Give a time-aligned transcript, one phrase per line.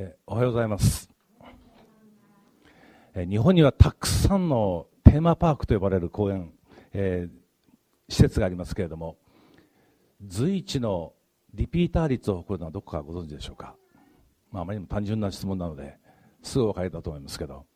[0.00, 1.10] えおはようございます、
[3.16, 6.52] え日本にはたくさんのテーマパークと呼ばれる公園、
[6.92, 7.32] えー、
[8.08, 9.16] 施設がありますけれども
[10.24, 11.14] 随一の
[11.52, 13.74] リピーター率を誇るのはどこかご存知でしょうか、
[14.52, 15.96] まあ、あまりにも単純な質問なので
[16.44, 17.66] すぐお分かりだと思いますけど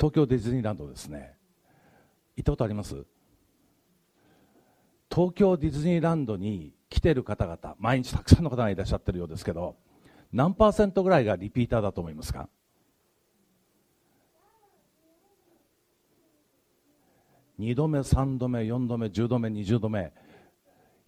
[0.00, 1.34] 東京ディズニーランドですね。
[2.36, 3.04] 行ったことあります？
[5.14, 9.76] 東京ディズニーランドに来てる方々毎日たくさんの方がいらっしゃってるようですけど
[10.32, 12.48] 何パーセントぐらいがリピーターだと思いますか
[17.58, 20.12] ？2度目、3度目、4度目、10度目、20度目。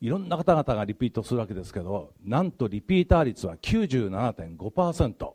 [0.00, 5.32] いろんな方々がリピートするわけですけどなんとリピーター率は97.5%。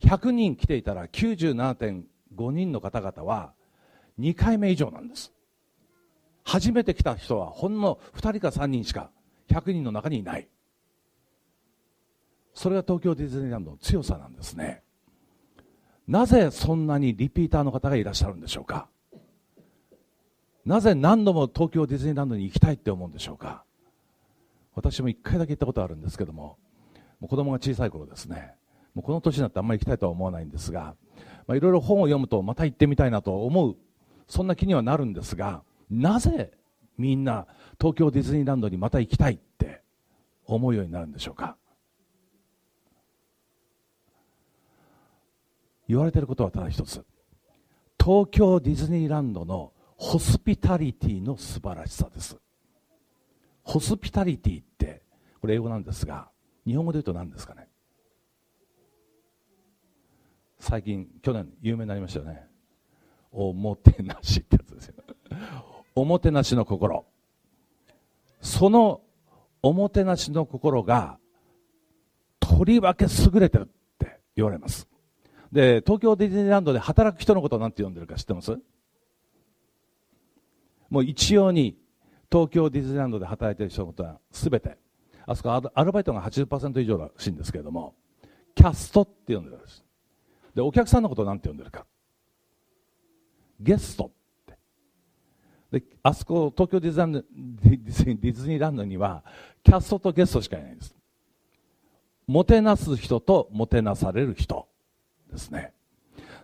[0.00, 2.04] 100人来ていたら97.5
[2.52, 3.52] 人の方々は
[4.20, 5.32] 2回目以上なんです。
[6.44, 9.10] 初めて来た人はほんの2人か3人しか
[9.50, 10.48] 100人の中にいない。
[12.58, 14.82] それが東京ディズニーランドの強さなんですね。
[16.08, 18.88] なぜそんなにリピーターの方がいらっしゃるんでしょうか？
[20.66, 23.62] なぜ何度も東京ディズニーランドに行きたいって思うんでしょうか？
[24.74, 26.56] 私も1回だけ行ったことあるんですけども
[27.20, 28.54] もう子供が小さい頃ですね。
[28.92, 30.96] もうこの年になってあんまり行きたいとは思わないんですが
[31.50, 33.76] いろいろ本を読むとまた行ってみたいなと思う
[34.26, 36.50] そんな気にはなるんですがなぜ
[36.96, 37.46] みんな
[37.80, 39.82] 東京ディズニーランドにまた行きたいって
[40.44, 41.56] 思うようになるんでしょうか？
[45.88, 47.04] 言われてることはただ一つ。
[47.98, 52.38] 東京ディズニーランドのホスピタリティの素晴らしさです。
[53.64, 55.02] ホスピタリティって
[55.40, 56.28] これ英語なんですが
[56.66, 57.68] 日本語で言うと何ですかね？
[60.58, 62.46] 最近去年有名になりましたよね。
[63.30, 64.94] おもてなしってやつですよ。
[65.94, 67.04] おもてなしの心。
[68.40, 69.02] その
[69.62, 71.18] おもてなしの心が
[72.40, 73.66] とりわけ優れてるっ
[73.98, 74.87] て言われます。
[75.52, 78.58] で、東京ディズニーランドで働く人のことを何て呼んでるか知ってます？
[80.90, 81.76] もう一様に
[82.30, 84.76] 東京ディズニーランドで働いてる人のことは全て、
[85.26, 87.94] あそこアルバイトが80%以上らしいんですけれども、
[88.54, 89.84] キャストって呼んでるんです。
[90.54, 91.86] で、お客さんのことを何て呼んでるか。
[93.60, 94.10] ゲストっ
[94.46, 94.58] て。
[95.80, 99.24] で、あそこ、東京ディズニーランドには、
[99.62, 100.94] キャストとゲストしかいないんです。
[102.26, 104.68] もてなす人ともてなされる人。
[105.30, 105.72] ですね。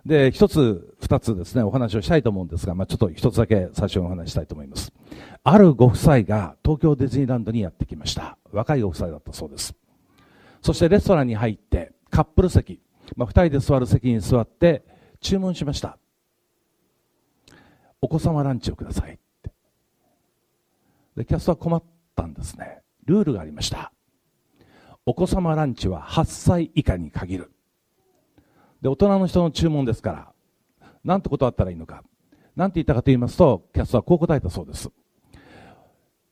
[0.06, 4.92] で、一つ、二つですね、お話をしたいと思うんですが、まあ、ちょっと一つだけ最初にお話したいと思います。
[5.42, 8.36] あるご夫妻が東京ディズニーランドにやってきました。
[8.52, 9.74] 若いご夫妻だったそうです。
[10.60, 12.80] そしてレストランに入って、カップル席、
[13.16, 14.84] まあ、二人で座る席に座って
[15.20, 15.98] 注文しました。
[18.02, 19.50] お子様ランチをくださいって。
[21.16, 21.82] で、キャストは困っ
[22.14, 22.82] たんですね。
[23.06, 23.90] ルールがありました。
[25.06, 27.53] お子様ランチは8歳以下に限る。
[28.84, 32.04] で、大人の人の注文ですから、なんて断ったらいいのか。
[32.54, 34.90] なんて言ったかと言いますと、キャストはこう答えたそうです。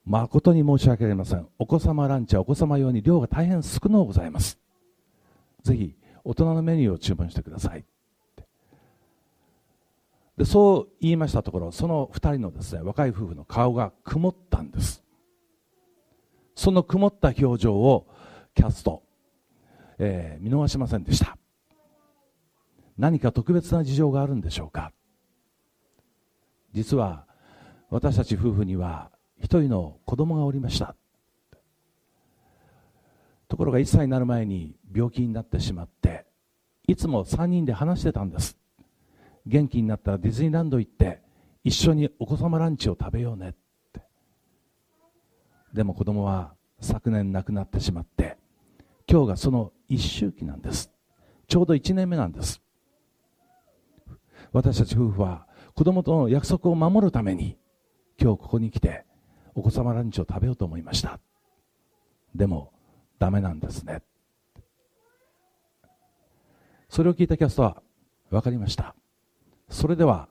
[0.04, 1.48] 誠に申し訳ありません。
[1.58, 4.58] お子様ランチはお子様用に量が大変少のうございます。
[5.62, 7.86] ぜひ、大人のメニューを注文してください。
[10.36, 15.02] でそう言いましたところ、その二人のですね、若い夫婦の顔が曇ったんです。
[16.54, 18.06] その曇った表情を
[18.54, 19.02] キャスト、
[19.98, 21.38] えー、見逃しませんでした。
[23.02, 24.92] 何か特別な事情があるんでしょうか？
[26.72, 27.26] 実は
[27.90, 30.94] 私たち夫婦には一人の子供がおりました。
[33.48, 36.26] ところが1歳になる前に病気になってしまって
[36.86, 38.56] いつも3人で話してたんです。
[39.46, 41.22] 元気になったらディズニーランド行って
[41.64, 43.52] 一緒にお子様ランチを食べようねっ
[43.92, 44.02] て。
[45.74, 48.36] でも子供は昨年亡くなってしまって
[49.10, 50.92] 今日がその一周期なんです。
[51.48, 52.61] ちょうど1年目なんです。
[54.52, 57.56] 私たち夫婦は子供との約束を守るために
[58.20, 59.04] 今日ここに来て
[59.54, 61.18] お子様ランチを食べようと思いました。
[62.34, 62.72] でも
[63.18, 64.02] ダメなんですね。
[66.88, 67.82] それを聞いたキャストは
[68.30, 68.94] 分かりました。
[69.68, 70.28] それでは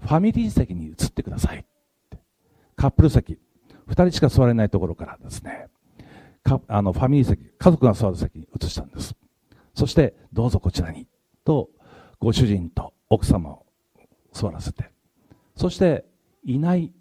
[0.00, 1.64] ファミリー席に移ってください。
[2.76, 3.38] カップル席
[3.88, 5.68] 2人しか座れないところからですね。
[6.42, 9.14] かあのファミリー席家族が座る席に移したんです。
[9.74, 11.06] そしてどうぞこちらに。
[11.44, 11.68] と
[12.20, 13.66] ご主人と奥様を
[14.32, 14.90] 座らせて。
[15.56, 16.04] そして
[16.44, 16.92] いない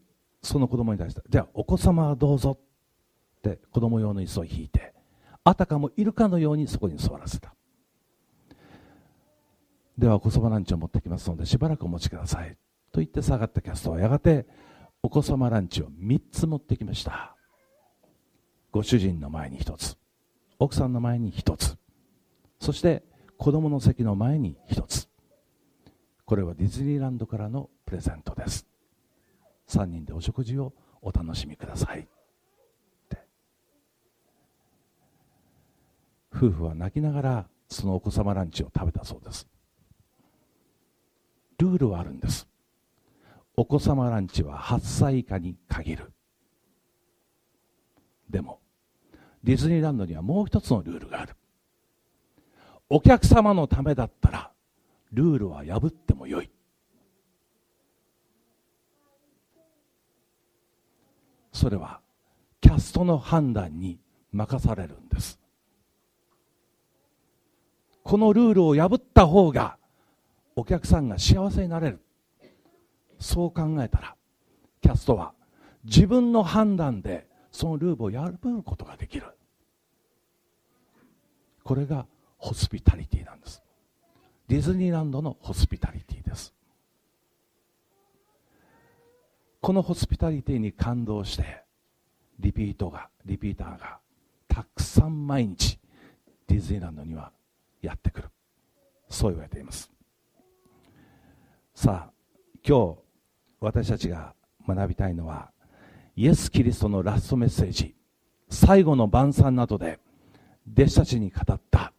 [0.41, 2.57] その子供に対してじゃあお子様はどうぞ。
[2.59, 4.93] って子供用の椅子を引いて
[5.43, 7.53] あたかもいるかのようにそこに座らせた。
[9.97, 12.57] ではお子様ランチを持ってきますのでしばらくお持ちください。
[12.91, 14.47] と言って下がったキャストはやがて
[15.01, 17.35] お子様ランチを3つ持ってきました。
[18.71, 19.97] ご主人の前に1つ。
[20.57, 21.77] 奥さんの前に1つ。
[22.59, 23.03] そして
[23.37, 25.09] 子供の席の前に一つ。
[26.33, 28.65] これはディズニーランドからのプレゼントです。
[29.69, 32.07] 3人でお食事をお楽しみください。
[36.35, 39.47] 夫婦は泣きながらそのお子様ランチを食べたそうです。
[41.59, 42.47] ルールはあるんです。
[43.55, 46.11] お子様ランチは8歳以下に限る。
[48.27, 48.59] でも
[49.43, 51.35] ディズニーランドにはもう一つのルールがある。
[52.89, 54.52] お客様のためだったら
[55.13, 56.49] ルールは破ってもよい。
[61.51, 62.01] それは
[62.59, 63.99] キャストの判断に
[64.31, 65.39] 任されるんです。
[68.03, 69.77] このルールを破った方が
[70.55, 72.01] お客さんが幸せになれる。
[73.19, 74.15] そう考えたら
[74.81, 75.33] キャストは
[75.85, 79.27] 自分の判断でそのルールを破ることができる。
[81.63, 82.07] これが
[82.37, 83.63] ホスピタリティなんです。
[84.53, 86.53] ディズニーランドのホスピタリティです。
[89.61, 91.63] このホスピタリティに感動して
[92.39, 93.97] リピートがリピーターが
[94.47, 95.79] たくさん毎日
[96.45, 97.31] ディズニーランドには
[97.81, 98.29] やってくる。
[99.09, 99.91] そう言われています。
[101.73, 102.11] さあ
[102.63, 102.97] 今日
[103.59, 104.35] 私たちが
[104.67, 105.49] 学びたいのは
[106.15, 107.95] イエス・キリストのラストメッセージ
[108.51, 109.97] 最後の晩餐などで
[110.71, 111.91] 弟子たちに語った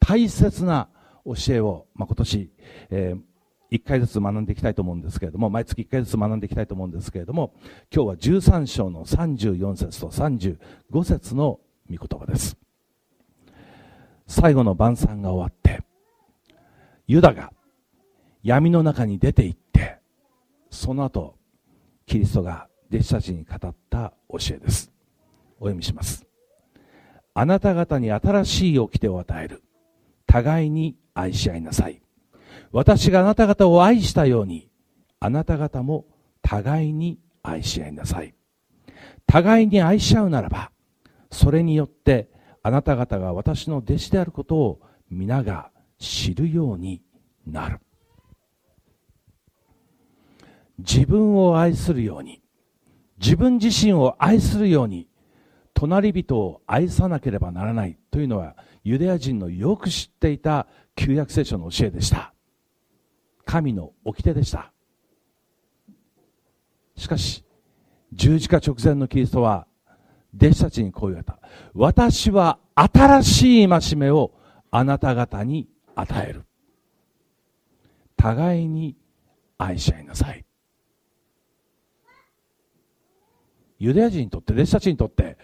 [0.00, 0.88] 大切な
[1.24, 2.50] 教えを、まあ、今年、
[2.90, 7.54] えー、1回ずつ学んでいきたいと思うんですけれども、毎月1回ずつ学んでいきたいと思うんですけれども、
[7.94, 12.56] 今日は13章の34節と35節の御言葉です。
[14.26, 15.82] 最後の晩餐が終わって、
[17.06, 17.52] ユダが
[18.42, 19.98] 闇の中に出て行って、
[20.70, 21.36] その後、
[22.06, 24.90] キリストが弟子たちに語った教えです。
[25.58, 26.26] お読みします。
[27.34, 29.62] あなた方に新しい掟を与える。
[30.30, 32.00] 互いに愛し合いなさい。
[32.70, 34.70] 私があなた方を愛したように、
[35.18, 36.06] あなた方も
[36.40, 38.32] 互いに愛し合いなさい。
[39.26, 40.70] 互いに愛し合うならば、
[41.32, 42.30] それによって
[42.62, 44.80] あなた方が私の弟子であることを
[45.10, 47.02] 皆が知るように
[47.44, 47.80] なる。
[50.78, 52.40] 自分を愛するように、
[53.18, 55.08] 自分自身を愛するように、
[55.74, 60.66] 隣人を愛さなければならないというのはユダヤ人のよく知っていた
[60.96, 62.32] 旧約聖書の教えでした。
[63.44, 64.72] 神の掟でした。
[66.96, 67.44] しかし
[68.12, 69.66] 十字架直前のキリストは
[70.36, 71.38] 弟子たちにこう言われた。
[71.74, 74.32] 私は新しい戒めを
[74.70, 76.44] あなた方に与える。
[78.16, 78.96] 互いに
[79.58, 80.44] 愛し合いなさい。
[83.78, 85.38] ユダヤ人にとって弟子たちにとって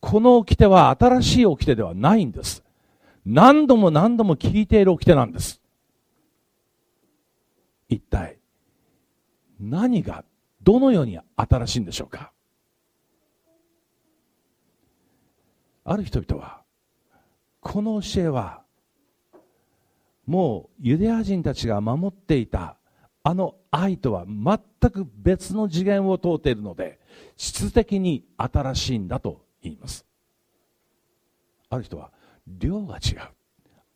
[0.00, 2.64] この掟は新しい掟ではないんです。
[3.24, 5.60] 何度も何度も聞いている掟なんです。
[7.88, 8.38] 一体、
[9.60, 10.24] 何が、
[10.62, 12.32] どのように新しいんでしょうか？
[15.84, 16.62] ある人々は、
[17.60, 18.62] この教えは、
[20.26, 22.76] もうユダヤ人たちが守っていた
[23.24, 27.00] あの愛とは全く別の次元を通っているので、
[27.36, 30.06] 質的に新しいんだと言います。
[31.70, 32.10] ある人は、
[32.46, 33.20] 量が違う。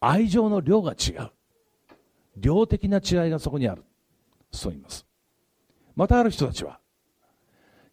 [0.00, 1.30] 愛情の量が違う。
[2.36, 3.84] 量的な違いがそこにある。
[4.52, 5.06] そう言います。
[5.94, 6.78] またある人たちは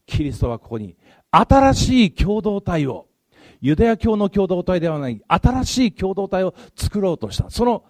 [0.05, 0.97] キリストはここに
[1.31, 3.07] 新しい共同体を
[3.61, 7.49] ユダヤ教の共同体ではない新しい共同体を作ろうとした。
[7.49, 7.85] その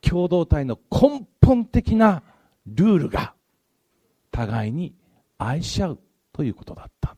[0.00, 2.22] 共同体の根本的な
[2.66, 3.34] ルールが
[4.30, 4.94] 互いに
[5.38, 5.98] 愛し合う
[6.32, 7.16] ということだった。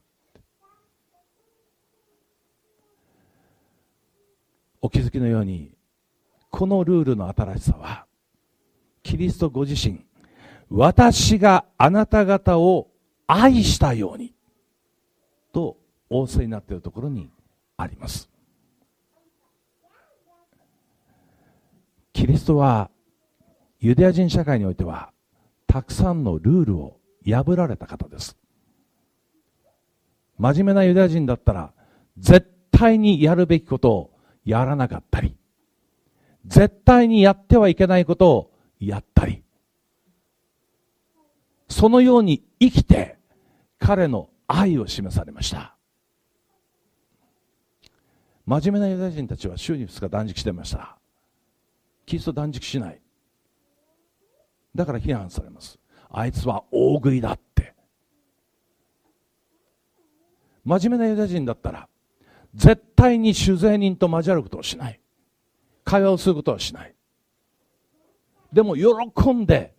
[4.81, 5.73] お気づきのように
[6.51, 8.07] このルールの新しさは
[9.03, 10.05] キリストご自身
[10.71, 12.89] 私があなた方を
[13.27, 14.33] 愛したように
[15.53, 15.77] と
[16.11, 17.31] 仰せになっているところに
[17.77, 18.29] あります。
[22.13, 22.91] キリストは
[23.79, 25.13] ユダヤ人社会においては
[25.67, 28.37] たくさんのルールを破られた方です。
[30.39, 31.73] 真面目なユダヤ人だったら
[32.19, 34.11] 絶対にやるべきことを
[34.47, 35.37] やらなかったり、
[36.47, 39.43] 絶対にやってはいけないことをやったり、
[41.69, 43.19] そのように生きて
[43.79, 45.75] 彼の愛を示されました。
[48.47, 50.97] 真面目なユダヤ人たちは週に2日断食してました。
[52.07, 53.01] キリスト断食しない。
[54.77, 55.81] だから批判されます。
[56.09, 57.75] あいつは大食いだって。
[60.65, 61.89] 真面目なユダヤ人だったら
[62.57, 65.01] 絶対に酒税人と交わることをしない。
[65.85, 66.95] 会話をすることはしない。
[68.53, 69.75] でも喜んで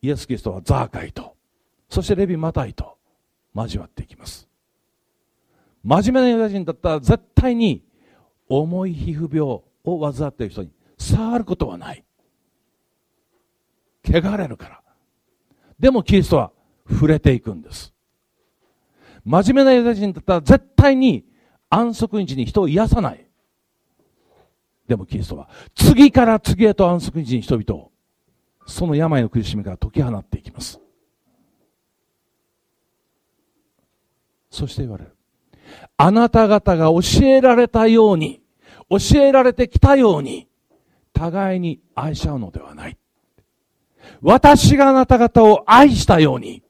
[0.00, 1.34] イエス・キリストはザーカイと
[1.88, 2.96] そしてレビ・マタイと
[3.54, 4.48] 交わっていきます。
[5.84, 7.82] 真面目なユダヤ人だったら絶対に
[8.48, 12.04] 重い皮膚病を患っている人に触ることはない。
[14.04, 14.82] 汚れるから。
[15.78, 16.52] でもキリストは
[16.88, 17.92] 触れていくんです。
[19.24, 21.24] 真面目なユダヤ人だったら絶対に
[21.74, 23.26] 安息日に人を癒さない。
[24.86, 27.90] でもキリストは次から次へと安息日に人々を
[28.66, 30.78] その病の苦しみから解き放っていきます。
[34.50, 35.16] そして言われる。
[35.96, 38.42] あなた方が教えられたように
[38.90, 40.46] 教えられてきたように
[41.14, 42.98] 互いに愛し合うのではない。
[44.20, 46.62] 私があなた方を愛したように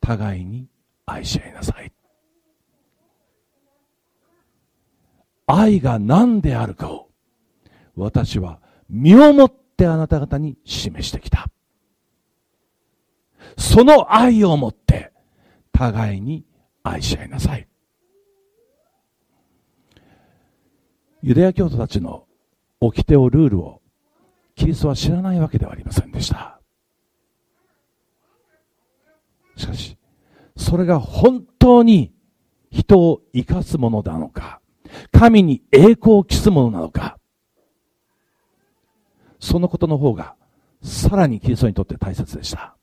[0.00, 0.68] 互いに
[1.04, 1.90] 愛し合いなさい。
[5.52, 7.10] 愛が何であるかを
[7.96, 11.46] 私は身をもってあなた方に示してきた。
[13.56, 15.12] その愛をもって
[15.72, 16.44] 互いに
[16.82, 17.66] 愛し合いなさい。
[21.22, 22.26] ユダヤ教徒たちの
[22.80, 23.82] 掟をルールを
[24.54, 26.60] キリストは知らないわけではありませんでした。
[29.56, 29.98] しかし、
[30.56, 32.12] それが本当に
[32.70, 34.59] 人を生かすものなのか、
[35.12, 37.18] 神に栄光を期すものなのか、
[39.38, 40.34] そのことの方が、
[40.82, 42.76] さらにキリストにとって大切でした。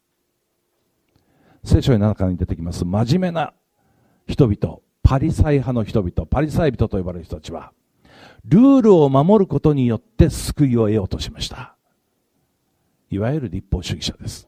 [1.64, 3.54] 聖書の中に出てきます、真面目な
[4.28, 7.72] 人々、パリサイ派の人々、パリサイ人と呼ばれる人たちは、
[8.46, 11.76] ルールを守ることによって救いを得ようとしました。
[13.10, 14.48] いわゆる立法主義者です。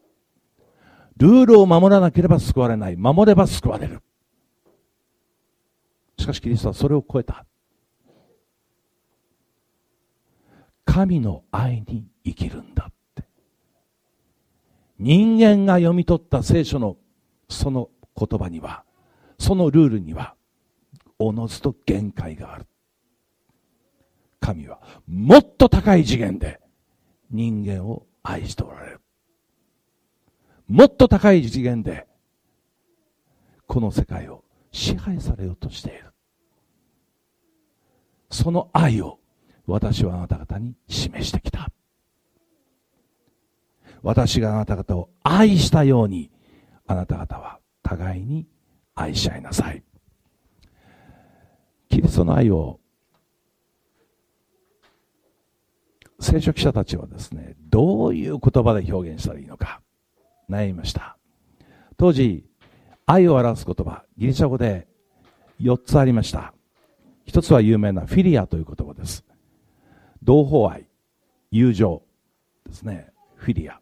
[1.17, 2.95] ルールを守らなければ救われない。
[2.95, 4.01] 守れば救われる。
[6.17, 7.45] しかしキリストはそれを超えた。
[10.91, 13.23] 神の愛に生きるんだって。
[14.97, 16.97] 人間が読み取った聖書の
[17.47, 18.83] その言葉には、
[19.37, 20.33] そのルールには、
[21.19, 22.65] おのずと限界がある。
[24.39, 26.59] 神はもっと高い次元で
[27.29, 29.01] 人間を愛しておられる。
[30.67, 32.07] もっと高い次元で
[33.67, 36.05] この世界を支配されようとしている。
[38.31, 39.18] その愛を
[39.69, 41.69] 私はあなた方に示してきた。
[44.01, 46.31] 私があなた方を愛したように、
[46.87, 48.47] あなた方は互いに
[48.95, 49.83] 愛し合いなさい。
[51.89, 52.79] キリストの愛を、
[56.19, 59.81] 聖書記者たちはですね、どういう言葉で表現したらいいのか、
[60.49, 61.17] 悩みました。
[61.97, 62.45] 当時、
[63.05, 64.87] 愛を表す言葉、ギリシャ語で
[65.61, 66.53] 4つありました。
[67.25, 69.28] 一つは有名なフィリアという言葉です。
[70.23, 70.85] 同胞愛、
[71.51, 72.01] 友情
[72.67, 73.11] ですね。
[73.35, 73.79] フィリア。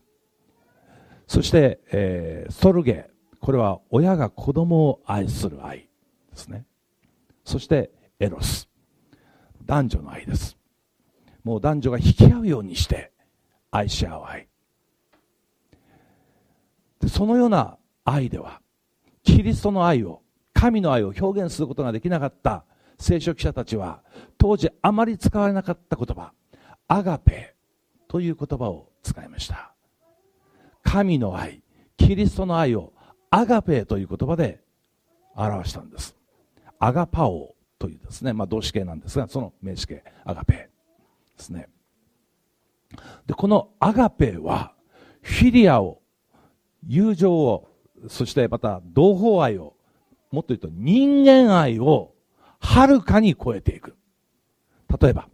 [1.27, 3.09] そして、えー、ストルゲ。
[3.39, 5.89] これは親が子供を愛する愛
[6.31, 6.65] ですね。
[7.43, 8.69] そして、エロス。
[9.65, 10.57] 男女の愛です。
[11.43, 13.11] もう男女が引き合うようにして
[13.71, 14.47] 愛し合う愛。
[16.99, 18.61] でそのような愛では、
[19.23, 20.21] キリストの愛を、
[20.53, 22.63] 神の愛を表現することができなかった
[22.97, 24.01] 聖書記者たちは
[24.37, 26.31] 当時あまり使われなかった言葉
[26.87, 27.55] アガペ
[28.07, 29.73] という言葉を使いました。
[30.83, 31.61] 神の愛
[31.97, 32.93] キリストの愛を
[33.29, 34.61] アガペという言葉で
[35.35, 36.15] 表したんです。
[36.79, 40.69] アガパオというですね、まあ、動詞形なんですがその名詞形アガペで
[41.37, 41.67] すね。
[43.25, 44.73] でこのアガペは
[45.21, 46.01] フィリアを
[46.87, 47.67] 友情を
[48.07, 49.75] そしてまた同胞愛を
[50.31, 52.13] もっと言うと人間愛を
[52.59, 53.95] はるかに超えていく。
[54.99, 55.29] 例えば、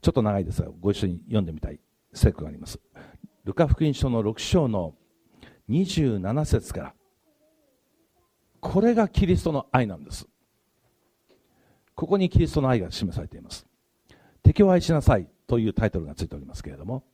[0.00, 1.80] ちょっと長いですが、ご一緒に読んでみたい
[2.12, 2.80] 聖句があります。
[3.44, 4.94] ルカ福音書の6章の
[5.68, 6.94] 27節から、
[8.60, 10.26] これがキリストの愛なんです。
[11.94, 13.66] ここにキリストの愛が示されています。
[14.42, 17.04] 敵を愛しなさいというタイトルがついておりますけれども、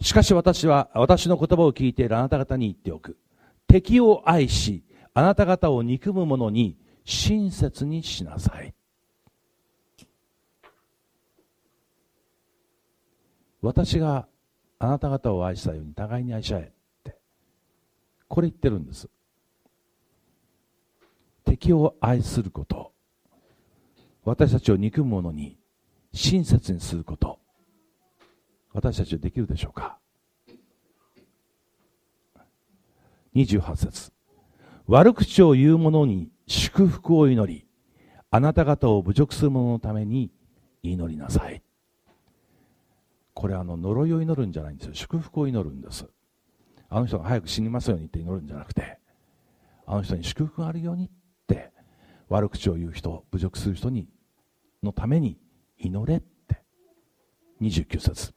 [0.00, 3.18] しかし私は私の言葉を聞いているあなた方に言っておく。
[3.66, 4.84] 敵を愛し、
[5.14, 8.74] あなた方を憎む者に親切にしなさい
[13.64, 14.28] 私が
[14.78, 16.66] あなた方を愛したように互いに愛し合えっ
[17.02, 17.16] て
[18.28, 19.08] これ言ってるんです。
[21.46, 22.92] 敵を愛すること。
[24.22, 25.56] 私たちを憎む者に
[26.12, 27.38] 親切にすること。
[28.74, 29.98] 私たちはできるでしょうか。
[33.34, 34.12] 28節。
[34.86, 37.66] 悪口を言う者に祝福を祈り、
[38.30, 40.30] あなた方を侮辱する者のために
[40.82, 41.63] 祈りなさい。
[43.34, 46.06] これあの呪いを祈るんじゃないんですよ祝福を祈るんです
[46.88, 48.98] あの人が早く死にますようにって祈るんじゃなくて
[49.86, 51.10] あの人に祝福があるようにっ
[51.46, 51.72] て
[52.28, 54.08] 悪口を言う人侮辱する人に
[54.82, 55.38] のために
[55.78, 56.62] 祈れって
[57.60, 58.32] 29節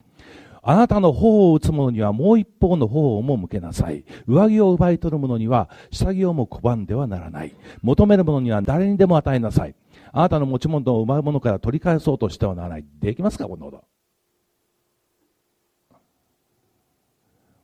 [0.62, 4.04] あなたの頬を打つ者にはもう一方の頬をも向けなさい。
[4.26, 7.54] 上着を奪い取る者には下着をも拒んではならない。
[7.82, 9.74] 求める者には誰にでも与えなさい。
[10.12, 12.84] あなたの持ち物を奪う者から取り返そうとしてはならない。
[13.00, 13.84] できますかこんなこと。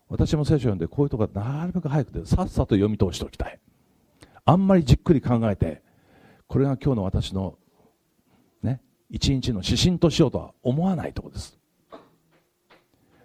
[0.08, 3.58] 私も聖書を読んでこういうところがなるべく早くてさっさと読み通しておきたい。
[4.44, 5.82] あんまりじっくり考えて、
[6.46, 7.58] これが今日の私の
[8.62, 11.58] ね、一日の指針としようとは思わないところです。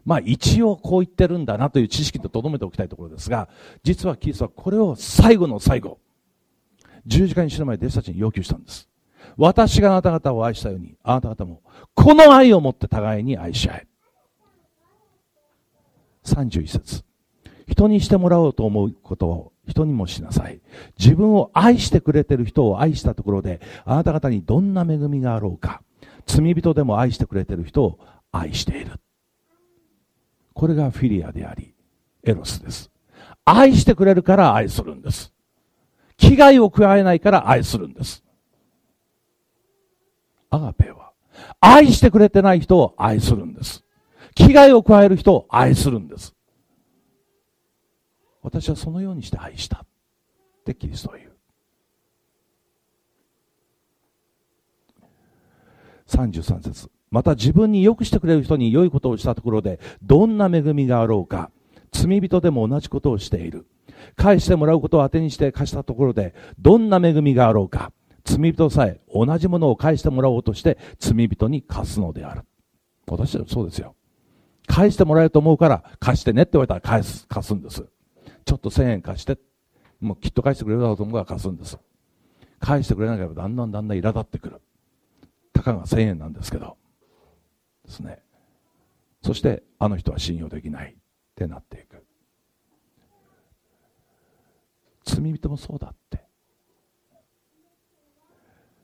[0.06, 3.50] まあ一応こう言ってるんだなという知識で留めておきたいところですが、
[3.84, 6.00] 実はキリストはこれを最後の最後、
[7.06, 8.90] 十字架に死ぬ前弟子たちに要求したんです。
[9.38, 11.62] 私があなた方を愛したように、あなた方も、
[11.94, 13.88] この愛を持って互いに愛し合え。
[16.26, 17.04] 31節
[17.68, 20.60] 人にしてもらおうと思うことを人にもしなさい。
[20.98, 25.82] 自分を愛してくれてる人を愛したところで、あなた方にどんな恵みがあろうか。
[26.26, 28.00] 罪人でも愛してくれてる人を
[28.32, 29.00] 愛している。
[30.54, 31.74] これがフィリアであり、
[32.24, 32.92] エロスです。
[33.46, 35.32] 愛してくれるから愛するんです。
[36.18, 38.24] 危害を加えないから愛するんです。
[40.50, 41.12] アガペは、
[41.60, 43.84] 愛してくれてない人を愛するんです。
[44.36, 46.36] 危害を加える人を愛するんです。
[48.42, 49.78] 私はそのようにして愛した。
[49.80, 49.88] っ
[50.66, 51.30] てキリストは言う。
[56.08, 61.52] 33節また自分に良くしてくれる人に良いことをしたところで、どんな恵みがあろうか、
[61.92, 63.68] 罪人でも同じことをしている。
[64.16, 67.92] 返してもらうことを当てにして貸したところで、どんな恵みがあろうか、
[68.24, 72.44] 罪人さえ同じものを返してもらおうとして罪人に貸すのである。
[73.08, 73.96] 私はそうですよ。
[74.70, 77.84] 返してもらえると思うから貸してねって言われたら返す、貸すんです。
[78.46, 79.38] ちょっと1000円貸して、
[80.00, 81.78] もうきっと返してくれるだろうと思うから貸すんです。
[82.60, 84.62] 返してくれなければだんだんだんだん苛立ってくる。
[85.54, 86.78] たかが1000円なんですけど。
[87.84, 88.22] ですね。
[89.24, 90.96] そして、あの人は信用できないっ
[91.36, 92.06] てなっていく。
[95.04, 96.24] 罪人もそうだって。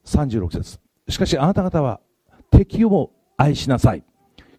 [0.06, 2.00] 36節しかしあなた方は
[2.50, 4.04] 敵をも愛しなさい。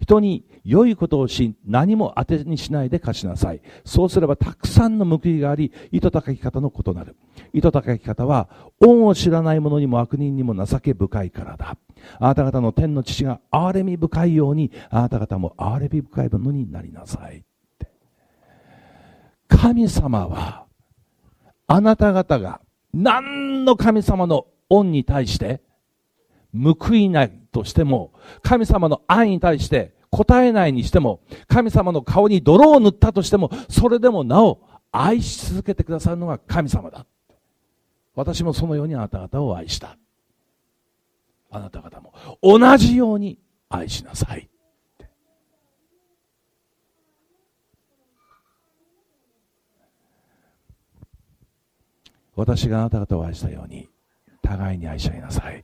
[0.06, 3.60] 人に良いことをし、何も当てにしないで貸しなさい。
[3.84, 7.16] そうすればたくさんの報いがあり、意図高き方の異なる。
[7.52, 8.48] 意図高き方は、
[8.80, 11.76] 恩を知らない者にも悪人にも情け深いからだ。
[12.20, 17.44] あなた方の天の父が憐れみ深いように、あなた方も憐れみ深いものになりなさい。
[19.48, 20.66] 神様は、
[21.66, 22.60] あなた方が
[22.94, 25.62] 何の神様の恩に対して
[26.54, 37.04] 報いないとしても、神様の愛に対して答えないにしても、神様の顔に泥を塗ったとしても、それでもなお愛し続けてくださるのが神様だ。
[38.14, 39.98] 私もそのようにあなた方を愛した。
[41.50, 44.48] あなた方も同じように愛しなさい。
[52.34, 53.86] 私があなた方を愛したように
[54.42, 55.62] 互いに愛し合いなさい。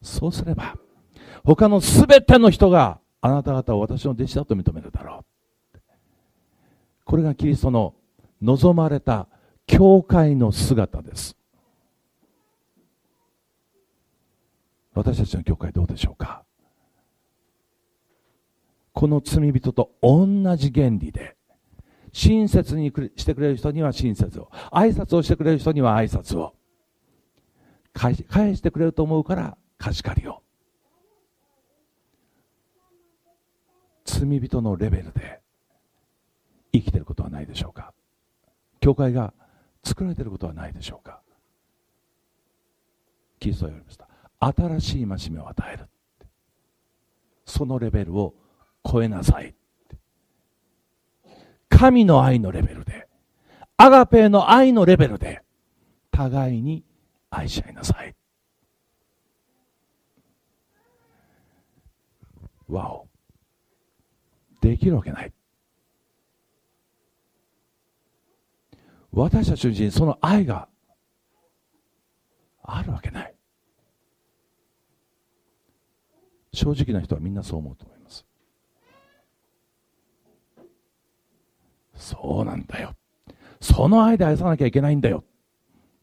[0.00, 0.74] そうすれば、
[1.44, 5.24] 他のすべての人があなた方を私の弟子だと認めるだろ
[5.74, 5.78] う。
[7.04, 7.94] これがキリストの
[8.40, 9.28] 望まれた
[9.66, 11.36] 教会の姿です。
[14.94, 16.44] 私たちの教会どうでしょうか？
[18.92, 20.26] この罪人と同
[20.56, 21.34] じ原理で、
[22.12, 26.54] 親切にしてくれる人には親切を、挨拶をしてくれる人には挨拶を、
[27.94, 28.14] 返
[28.54, 30.41] してくれると思うから貸し借りを。
[34.12, 35.40] 罪人のレベルで
[36.72, 37.94] 生きてることはないでしょうか？
[38.80, 39.32] 教会が
[39.82, 41.20] 作られていることはないでしょうか？
[43.40, 44.08] キリストは言われました。
[44.78, 45.88] 新しい戒めを与える
[47.46, 48.34] そのレベルを
[48.84, 49.54] 超えなさい
[51.68, 53.08] 神の愛のレベルで
[53.76, 55.42] アガペの愛のレベルで
[56.10, 56.84] 互いに
[57.30, 58.14] 愛し合いなさい。
[62.68, 63.06] わお
[64.62, 65.32] できるわけない。
[69.10, 70.68] 私たちのうちにその愛が
[72.62, 73.34] あるわけない。
[76.52, 78.24] 正直な人はみんなそう思うと思います。
[81.94, 82.94] そうなんだよ。
[83.60, 85.24] その愛で愛さなきゃいけないんだよ。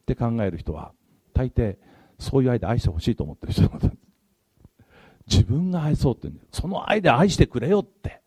[0.02, 0.92] って考える人は
[1.32, 1.78] 大抵
[2.18, 3.90] そういう愛で愛してほしいと思ってる人のこと
[5.26, 8.19] 自分が愛そうってその愛で愛してくれよって。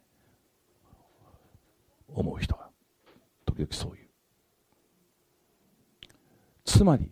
[2.13, 2.69] 思う人が
[3.45, 4.07] 時々そういう。
[6.65, 7.11] つまり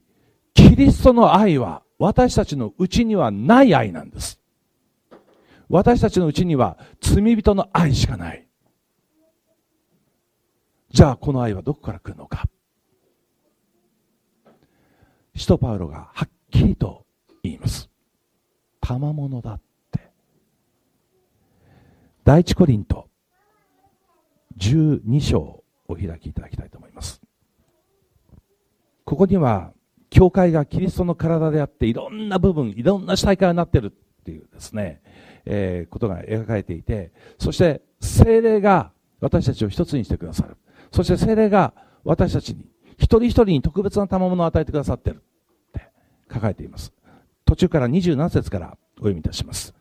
[0.54, 4.40] キリストの愛は私たちのうちにはない愛なんです。
[5.70, 8.48] 私たちのうちには罪人の愛しかない。
[10.92, 12.46] じゃあこの愛はどこから来るのか。
[15.36, 17.06] 使徒パウロがはっきりと
[17.44, 17.90] 言います。
[18.82, 19.62] 賜物だっ
[19.92, 20.12] て。
[22.24, 23.08] 第一コリント
[24.58, 27.22] 12章をお開きいただきたいと思います。
[29.06, 29.74] ここには
[30.10, 35.02] 教会がキリストの体であっていろんな部分いろんな主体化になってるっていうですね、
[35.46, 40.58] えー、ことが描かれていてそして精霊が私たちを一つにしてくださる。
[40.92, 42.66] そして精霊が私たちに
[42.98, 45.90] 一人一人に特別な賜物を与えてくださってるって
[46.32, 46.94] 書かれています。
[47.46, 49.74] 途中から27節からお読みいたします。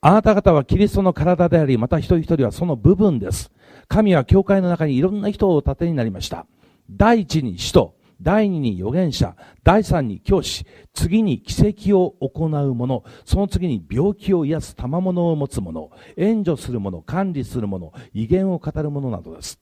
[0.00, 3.50] あなた方はキリストの体でありまた一人一人はその部分です。
[3.92, 6.46] 神は教会の中にいろんな人を盾になりました。
[6.90, 19.60] 第一に使徒第二に預言者、第三に教師、次に奇跡を行う者、その次に病気を癒す賜物を持つ者、援助する者、管理する者、威厳を語る者などです。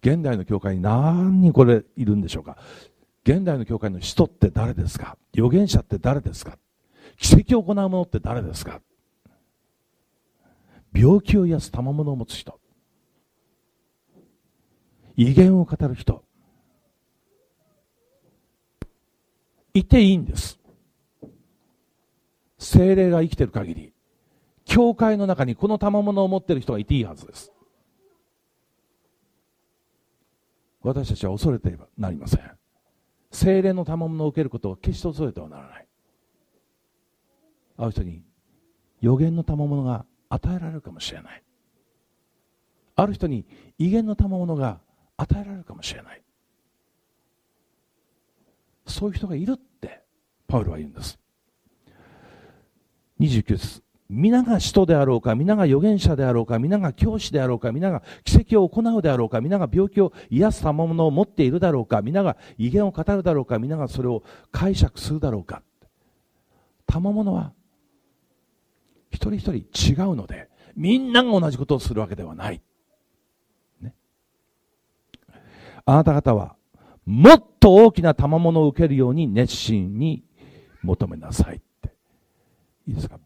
[0.00, 2.56] 現代の教会に何人これいるんでしょうか？
[3.24, 5.18] 現代の教会の使徒って誰ですか？
[5.34, 6.56] 預言者って誰ですか？
[7.18, 8.80] 奇跡を行う者って誰ですか？
[10.94, 12.58] 病気を癒す賜物を持つ人。
[15.16, 16.22] 威厳を語る人。
[19.72, 20.58] いていいんです。
[22.58, 23.92] 精霊が生きてる限り
[24.64, 27.52] 教会の中にこの賜物を持っている人がいていいはずです。
[30.82, 32.50] 私たちは恐れてはなりません。
[33.30, 35.86] 精霊の賜物を受けることは決して恐れてはならない。
[37.78, 38.22] ある人に
[39.00, 41.42] 予言の賜物が与えられるかもしれない。
[42.94, 43.46] ある人に
[43.78, 44.80] 威厳の賜物が
[45.16, 46.22] 与えられるかもしれない
[48.86, 50.02] そういう人がいるって
[50.46, 51.18] パウロは言うんです
[53.20, 65.62] 29節皆が使徒であろうか、皆が預言者であろうか、皆が教師であろうか、皆が奇跡を行うであろうか、皆が病気を癒す賜物を持っているだろうか、皆が威厳を語るだろうか、皆がそれを解釈するだろうか。
[66.86, 67.52] 賜物は
[69.10, 69.40] 一人一
[69.72, 72.62] 人違うので、みんなが同じことをするわけではない。
[73.80, 73.92] ね、
[75.86, 76.56] あなた方は
[77.06, 80.24] もっと大きな賜物を受けるように熱心に
[80.82, 81.94] 求めなさいって。
[82.86, 83.18] いいですか？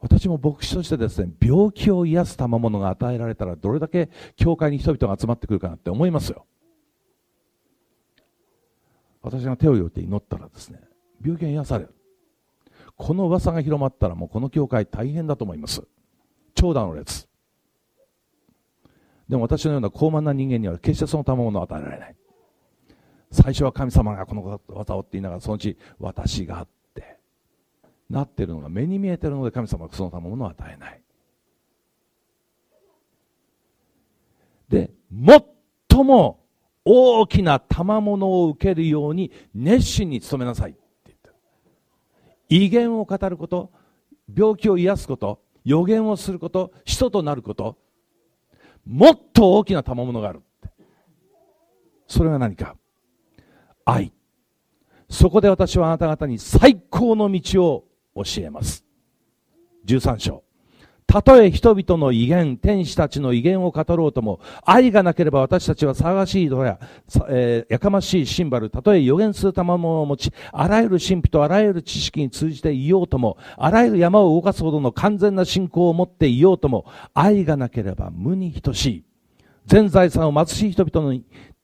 [0.00, 6.46] 私も牧師としてですね、病気を癒す賜物が与えられたら、どれだけ教会に人々が集まってくるかなって思いますよ。
[9.22, 10.80] 私が手を寄って祈ったらですね、
[11.22, 11.94] 病気が癒される。
[12.96, 15.82] この噂が広まったらもうこの教会大変だと思います。
[16.54, 17.27] 長蛇の列。
[19.28, 22.16] でも私のような高慢な人間には決してその賜物を与えられない。
[23.30, 27.18] 最初は神様がこの技をって言いながら、そのうち私がって
[28.08, 31.00] なってるのが目に見えてるので神様はその賜物を与えない
[34.68, 34.90] で
[35.90, 36.40] 最も
[36.84, 41.34] 大きな賜物を受けるように熱心に努めなさいって言ってる
[42.48, 43.70] 威厳を語ること
[44.34, 47.76] 病気を癒すこと予言をすること使徒となること
[48.88, 50.40] もっと大きな賜物がある
[52.06, 52.74] それは何か？
[53.84, 54.12] 愛
[55.10, 58.84] そこで私はあなた方に最高の道を教えます。
[59.86, 60.42] 13章。
[61.08, 66.78] たとえ人々の威厳、天使たちの威厳を語ろうとも、愛がなければ私たちは騒がしいドや、
[67.30, 79.04] えー、やかましいシンバル、たとえ予言する賜物を持ち、あらゆる神秘とあらゆる知識に通じていようとも、あらゆる山を動かすほどの完全な信仰を持っていようとも、愛がなければ無に等しい。
[79.64, 81.18] 全財産を貧しい人々の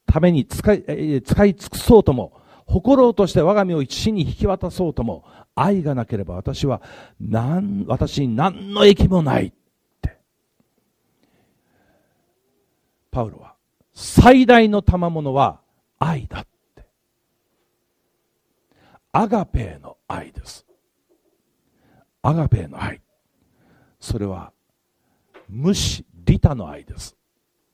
[0.07, 5.23] ために使い、えー、使い尽くそうとも、誇ろうとして我が身を一に引き渡そうとも、
[5.55, 6.81] 愛がなければ私は
[7.19, 9.53] 何、私に何の益もないっ
[10.01, 10.19] て。
[13.09, 13.55] パウロは、
[13.93, 15.61] 最大の賜物は
[15.97, 16.85] 愛だって。
[19.13, 20.65] アガペーの愛です。
[22.21, 23.01] アガペーの愛。
[24.01, 24.51] それは、
[25.47, 27.15] 無視、利他の愛です。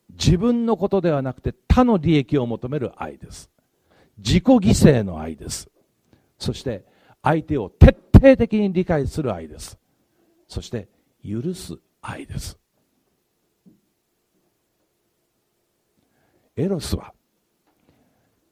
[0.09, 3.49] 自分のことではなくて他の利益を求める愛です。
[4.17, 5.71] 自己犠牲の愛です。
[6.37, 6.85] そして、
[7.23, 9.77] 相手を徹底的に理解する愛です。
[10.47, 10.87] そして
[11.23, 12.57] 許す愛です。
[16.55, 17.13] エロスは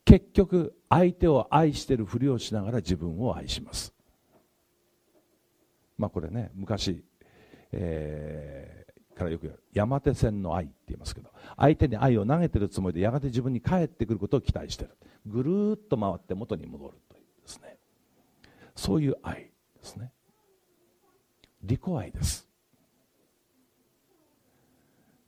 [0.06, 3.94] 結局相手を愛してるふりをしながら自分を愛します。
[5.98, 7.04] まあこれね昔、
[7.72, 14.92] えー、からよく言う山手線の愛って言いますけど相手に愛を投げてるつもりでやがて自分に返ってくることを期待してる。
[15.26, 17.79] ぐるっと回って元に戻るというですね。
[18.80, 19.52] そういう愛で
[19.84, 20.14] すね。
[21.64, 22.48] 利己愛です。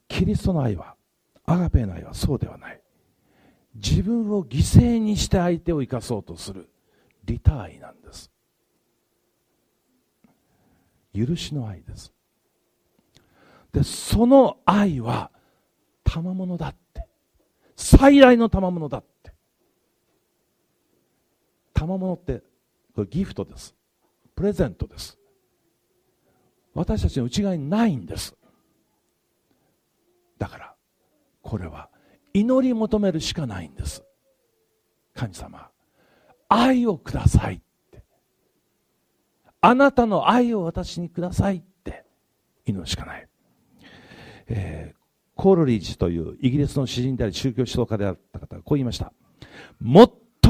[0.08, 0.96] キリストの愛は
[1.46, 2.82] アガペの愛はそうではない。
[3.76, 6.70] 自分を犠牲にして相手を生かそうとする
[7.26, 8.32] リタ愛なんです。
[11.14, 12.14] 許しの愛です。
[13.74, 15.30] でその愛は
[16.06, 17.06] 賜物だって。
[17.76, 19.34] 最大の賜物だって。
[21.74, 22.44] 賜物って
[22.96, 23.76] これギフトです。
[24.36, 25.18] プレゼントです。
[26.74, 28.36] 私たちの内側にないんです。
[30.38, 30.76] だから
[31.42, 31.90] これは
[32.34, 34.04] 祈り求めるしかないんです。
[35.14, 35.70] 神様
[36.50, 38.04] 愛をくださいって。
[39.62, 42.06] あなたの愛を私にくださいって。
[42.66, 43.28] 祈るしかない、
[44.48, 44.96] えー、
[45.36, 49.12] コールリージというイギリスの詩人であり宗教指導家であった方がこう言いました。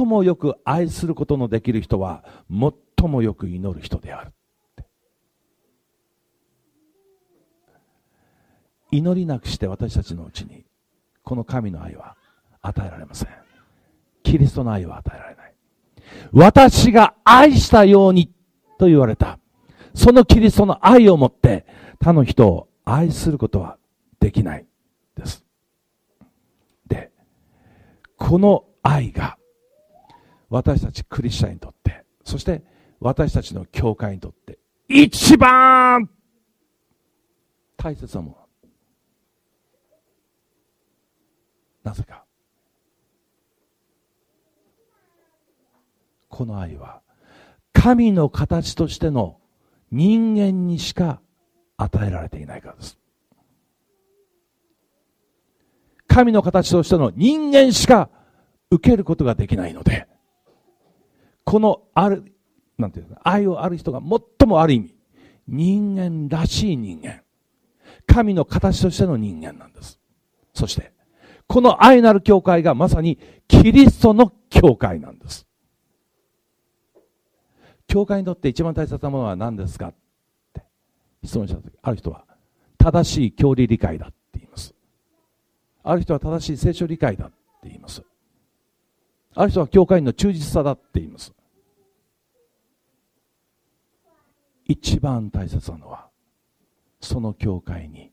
[0.02, 4.32] 最もよく愛することのできる人は最もよく祈る人である。
[8.90, 10.66] 祈りなくして私たちのうちに
[11.24, 12.18] この神の愛は
[12.62, 13.30] 与えられません。
[14.24, 15.54] キリストの愛は与えられない。
[16.34, 18.32] 私が愛したように
[18.80, 19.38] と言われた。
[19.94, 21.66] そのキリストの愛をもって
[22.00, 23.78] 他の人を愛することは
[24.20, 24.66] できない
[25.16, 25.46] です。
[26.88, 27.12] で
[28.18, 29.38] この愛が
[30.52, 32.62] 私たちクリスチャンにとってそして
[33.00, 36.10] 私たちの教会にとって一番
[37.78, 38.38] 大切なもの。
[41.84, 42.26] なぜか。
[46.30, 47.02] この愛は
[47.74, 49.38] 神の形としての
[49.92, 51.22] 人間にしか
[51.78, 53.00] 与えられていないからです。
[56.08, 58.10] 神の形としての人間しか
[58.70, 60.08] 受けることができないので
[61.52, 62.24] このある
[62.78, 64.96] なんていうか愛をある人が最もある意味
[65.50, 67.24] 人間らしい人間
[68.08, 70.00] 神の形としての人間なんです
[70.54, 70.94] そして
[71.52, 75.46] この愛なる教会がまさにキリストの教会なんです。
[77.88, 79.94] 教会にとって一番大切なものは何ですかっ
[80.54, 80.64] て
[81.26, 82.24] 質問した時、ある人は
[82.78, 84.74] 正しい教理理解だって言います。
[85.84, 88.02] ある人は正しい聖書理解だって言います。
[89.36, 91.34] ある人は教会の忠実さだって言います。
[94.72, 96.08] 一番大切なのは、
[97.02, 98.10] その教会に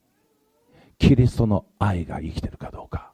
[0.99, 3.13] キリストの愛が生きてるかどうか。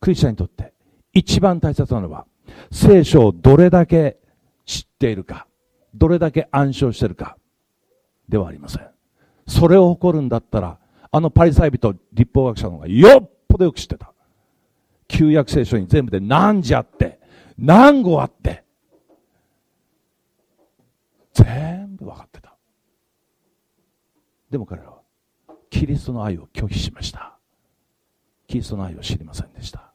[0.00, 0.72] クリスチャンにとって
[1.12, 2.26] 一番大切なのは、
[2.70, 4.18] 聖書をどれだけ
[4.66, 5.48] 知っているか、
[5.94, 7.36] どれだけ暗唱しているか、
[8.28, 8.88] ではありません。
[9.48, 10.78] それを誇るんだったら、
[11.10, 14.12] あのパリサイ人、立法学者の方がよっぽどよく知ってた。
[15.08, 17.18] 旧約聖書に全部で何字あって、
[17.58, 18.62] 何語あって、
[21.44, 22.56] 全部分かってた。
[24.50, 25.02] でも彼らは、
[25.70, 27.38] キリストの愛を拒否しました。
[28.46, 29.92] キリストの愛を知りませんでした。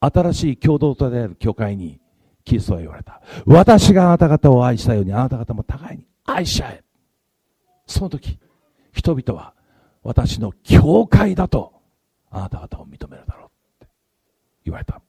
[0.00, 2.00] 新しい共同体である教会に
[2.44, 3.20] キリストは言われた。
[3.46, 6.84] 私があなた方を愛したようにあなた方も互いに愛し合え。
[7.86, 8.38] その時、
[8.92, 9.54] 人々は
[10.02, 11.72] 私の教会だと
[12.30, 13.92] あなた方を認めるだろうって
[14.64, 15.00] 言われた。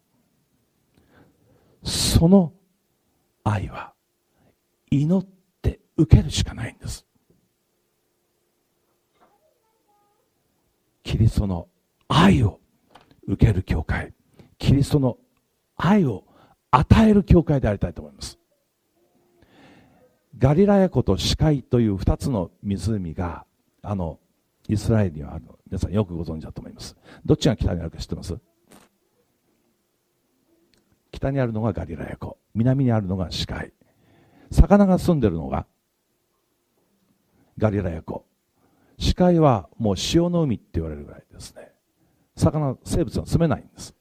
[1.83, 2.53] その
[3.43, 3.93] 愛は
[4.91, 5.27] 祈っ
[5.61, 7.05] て受けるしかないんです。
[11.03, 11.67] キリストの
[12.07, 12.59] 愛を
[13.27, 14.13] 受ける教会。
[14.57, 15.17] キリストの
[15.75, 16.25] 愛を
[16.71, 18.37] 与える教会でありたいと思います。
[20.37, 23.45] ガリラヤ湖と死海という2つの湖が
[23.81, 24.19] あの
[24.67, 25.57] イスラエルにはあるの。
[25.65, 26.95] 皆さんよくご存知だと思います。
[27.25, 28.37] どっちが北にあるか知ってます？
[31.11, 32.37] 北にあるのがガリラヤ湖。
[32.53, 33.73] 南にあるのが死海
[34.51, 35.65] 魚が住んでるのが
[37.57, 38.25] ガリラヤ湖
[38.97, 41.71] 死海はもう潮の海って言われるぐらいですね
[42.35, 43.95] 魚生物が住めないんです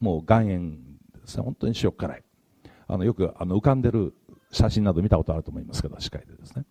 [0.00, 0.86] もう岩塩
[1.26, 2.22] ですね、本当に塩辛い。
[2.86, 4.14] あの、よくあの浮かんでる
[4.52, 6.64] 写真など見たことあると思いますけど、視界でですね。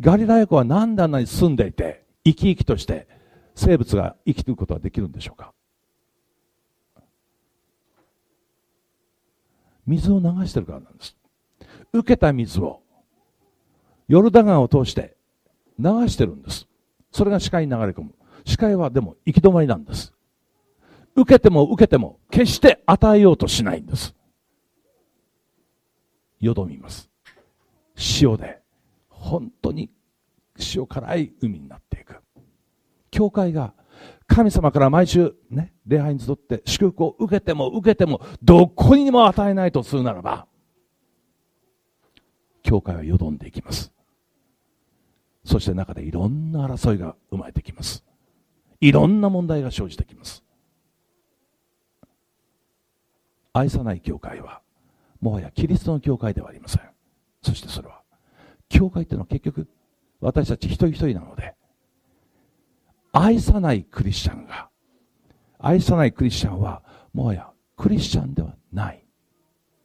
[0.00, 3.06] ガリラヤ湖は何であんなに住んでいて、生き生きとして
[3.54, 5.52] 生物が生きていくことができるんでしょうか
[9.86, 11.16] 水を流してるからなんです。
[11.92, 12.80] 受けた水を、
[14.08, 15.16] ヨルダ川を通して
[15.78, 16.66] 流してるんです。
[17.12, 18.14] それが視界に流れ込む。
[18.44, 20.12] 視界はでも行き止まりなんです。
[21.14, 24.14] 受けても受けても決して与えようとしないんです。
[26.40, 27.10] よどみます。
[28.20, 28.60] 塩で
[29.08, 29.90] 本当に
[30.74, 32.16] 塩辛い海になっていく
[33.10, 33.74] 教会が
[34.26, 40.46] 神様から毎週ね礼拝に集って祝福を受けても受けてもどこにも与えないとするならば
[42.68, 43.94] 教会はよどんでいきます。
[45.42, 48.04] そして中でいろんな争いが生まれてきます。
[48.82, 50.44] いろんな問題が生じてきます。
[53.54, 54.60] 愛さない教会は
[55.22, 56.82] もはやキリストの教会ではありません。
[57.40, 58.02] そしてそれは
[58.68, 59.66] 教会っていうのは結局
[60.20, 61.54] 私たち一人一人なので
[63.12, 64.68] 愛さないクリスチャンが
[65.58, 66.82] 愛さないクリスチャンは
[67.14, 69.02] もはやクリスチャンではない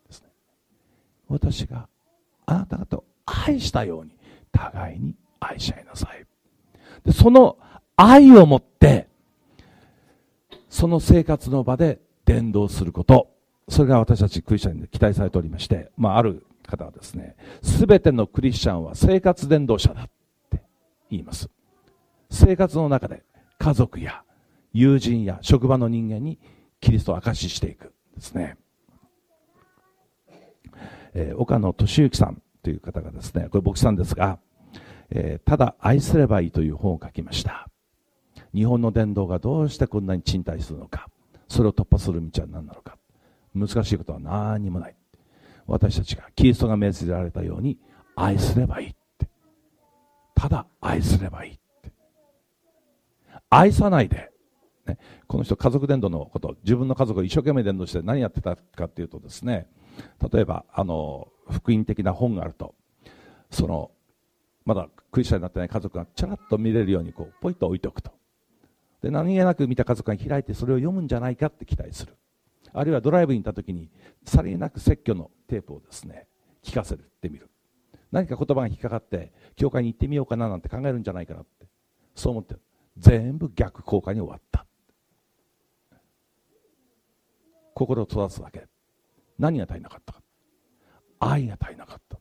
[0.08, 0.28] ですね。
[1.30, 1.88] 私が
[2.45, 4.12] あなた方を愛したように
[4.51, 6.25] 互いに愛し合いなさい。
[7.06, 7.58] でその
[7.95, 9.08] 愛を持って
[10.69, 13.29] その生活の場で伝道すること。
[13.69, 20.10] それが私たちクリスチャンに期待されておりまして、まあ、ある方はですね全てのクリスチャンは生活伝道者だっ
[20.49, 20.62] て
[21.10, 21.49] 言います。
[22.29, 23.23] 生活の中で
[23.58, 24.23] 家族や
[24.73, 26.39] 友人や職場の人間に
[26.82, 28.58] キリストを証ししていくですね、
[31.13, 34.39] えー、岡野俊之さんという方がですねこれ牧師さんですが、
[35.12, 37.67] えー、ただ愛すればいいという本を書きました。
[38.54, 41.08] 日本の伝道がどうしてこんなに賃貸するのか
[41.47, 42.97] それを突破する道は何なのか。
[43.56, 44.95] 難しいことは何にもない。
[45.67, 47.78] 私たちがキリストが命じられたように
[48.15, 49.28] 愛すればいいって。
[50.36, 51.91] ただ愛すればいいって。
[53.49, 54.32] 愛さないで、
[54.88, 54.97] ね、
[55.28, 59.67] この人家族伝道のこと自分の家族を一生懸命伝道して何やってたかっていうとですね
[60.32, 62.75] 例えばあの福音的な本があると
[63.51, 63.91] その
[64.65, 68.12] まだクリスチャンになってない家族がちゃらっと見れるようにこうポイッと置いておくと。
[69.01, 72.15] で何気なく見た家族が開いてそれを読むんじゃないかって期待する。
[72.71, 73.89] あるいはドライブに行った時に
[74.23, 76.27] さりげなく説教のテープをですね
[76.63, 77.49] 聞かせてみる。
[78.12, 81.67] 何か言葉が引っかかって教会に行ってみようかななんて考えるんじゃないかなって。
[82.15, 82.56] そう思って
[82.97, 84.65] 全部逆効果に終わった。
[87.73, 88.67] 心を閉ざすだけ。
[89.38, 90.22] 何が足りなかったか。
[91.19, 92.19] 愛が足りなかった。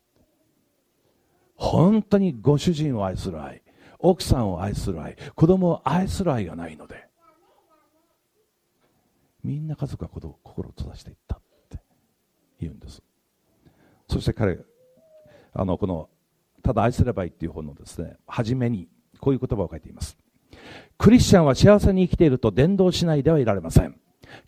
[1.56, 3.62] 本当にご主人を愛する愛
[4.00, 7.06] 奥さんを愛する愛子供を愛する愛がないので
[9.44, 11.78] みんな家族が心を閉ざしていったって
[12.60, 13.00] 言うんです。
[14.08, 14.58] そして彼
[15.52, 16.10] あのこの
[16.62, 18.88] 「ただ愛すればいい」っていう本のですね初めに
[19.20, 20.18] こういう言葉を書いています。
[20.98, 24.00] クリスチャンは幸せに生きていると伝道しないではいられません。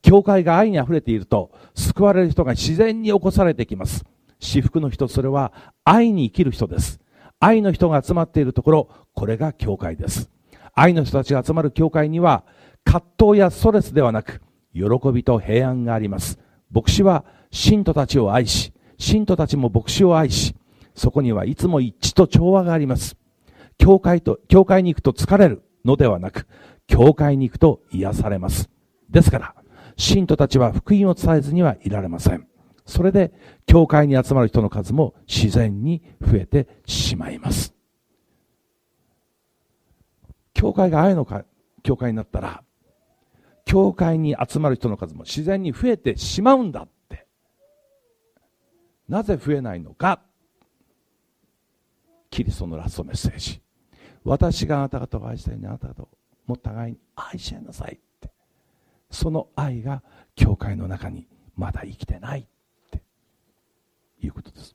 [0.02, 4.04] 教会が愛に溢れていると救われる人が自然に起こされてきます
[4.40, 5.52] 至福の人それは
[5.84, 7.00] 愛に生きる人です
[7.46, 10.30] 愛の人が集まっているところ、これが教会です。
[10.72, 12.44] 愛の人たちが集まる教会には、
[12.84, 14.40] 葛藤やストレスではなく、
[14.72, 16.38] 喜びと平安があります。
[16.70, 20.54] 牧師は信徒たちを愛し、信徒たちも牧師を愛し、
[20.94, 23.16] そこにはいつも一致と調和があります。
[23.76, 26.46] 教会と、教会に行くと疲れるのではなく、
[26.86, 28.70] 教会に行くと癒されます。
[29.10, 29.54] ですから、
[29.96, 32.46] 信徒たちは福音を伝えずにはいられません。
[32.86, 33.32] それで、
[33.66, 37.74] 教会に集まる人の数も自然に増えてしまいます。
[40.52, 41.44] 教会が愛のか
[41.82, 42.62] 教会になったら、
[43.64, 47.26] 教会に集まる人の数も自然に増えてしまうんだって。
[49.08, 50.20] なぜ増えないのか。
[52.30, 53.60] キリストのラストメッセージ。
[54.24, 56.08] 私があなた方を愛したようにあなた方を
[56.46, 57.98] も互いに愛し合いなさい。
[59.14, 60.02] その愛が
[60.34, 62.54] 教会の中にまだ生きてないって。
[64.26, 64.74] いうことです。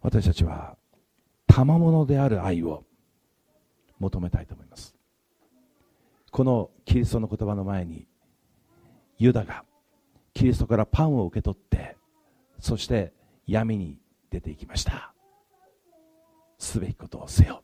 [0.00, 0.76] 私たちは
[1.46, 2.84] 賜物である愛を
[3.98, 4.94] 求めたいと思います。
[6.30, 8.06] このキリストの言葉の前に
[9.18, 9.64] ユダが
[10.32, 11.96] キリストからパンを受け取って
[12.58, 13.12] そして
[13.46, 13.98] 闇に
[14.30, 15.12] 出ていきました。
[16.58, 17.62] すべきことをせよ。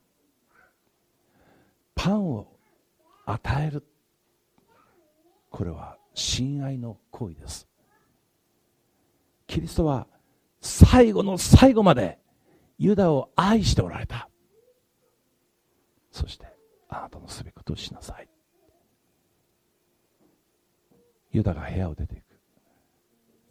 [1.95, 2.47] パンを
[3.25, 3.85] 与える。
[5.49, 7.67] これは親愛の行為です。
[9.47, 10.07] キリストは
[10.61, 12.19] 最後の最後まで
[12.77, 14.29] ユダを愛しておられた。
[16.11, 16.45] そして
[16.87, 18.27] あなたのすべきことをしなさい。
[21.31, 22.23] ユダが部屋を出ていく。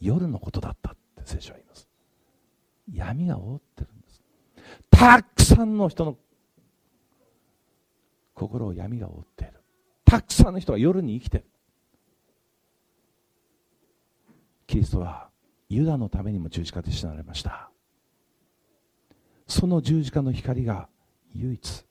[0.01, 1.88] 夜のことだったって聖書は言います。
[2.92, 4.22] 闇が覆ってるんです。
[4.90, 6.16] たくさんの人の
[8.34, 9.55] 心を闇が覆っている。
[10.05, 11.44] たくさんの人が夜に生きてる。
[14.69, 15.31] キリストは
[15.71, 17.71] ユダのためにも十字架で死なれました。
[19.47, 20.89] その十字架の光が
[21.35, 21.85] 唯一